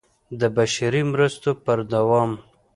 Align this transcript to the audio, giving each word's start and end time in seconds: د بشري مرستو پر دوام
د 0.39 0.41
بشري 0.55 1.01
مرستو 1.11 1.51
پر 1.63 1.79
دوام 1.93 2.31